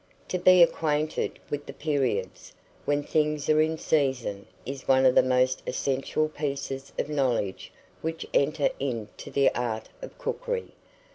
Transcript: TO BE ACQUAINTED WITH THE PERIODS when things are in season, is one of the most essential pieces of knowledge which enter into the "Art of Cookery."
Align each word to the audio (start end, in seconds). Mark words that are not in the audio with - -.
TO 0.27 0.39
BE 0.39 0.63
ACQUAINTED 0.63 1.37
WITH 1.51 1.67
THE 1.67 1.73
PERIODS 1.73 2.53
when 2.85 3.03
things 3.03 3.47
are 3.51 3.61
in 3.61 3.77
season, 3.77 4.47
is 4.65 4.87
one 4.87 5.05
of 5.05 5.13
the 5.13 5.21
most 5.21 5.61
essential 5.67 6.27
pieces 6.27 6.91
of 6.97 7.07
knowledge 7.07 7.71
which 8.01 8.25
enter 8.33 8.71
into 8.79 9.29
the 9.29 9.53
"Art 9.53 9.89
of 10.01 10.17
Cookery." 10.17 10.69